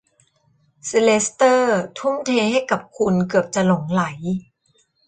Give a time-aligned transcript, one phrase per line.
[0.85, 4.03] เซอร์เลสเตอร์ทุ่มเทให้กับคุณเกือบจะหลงใหล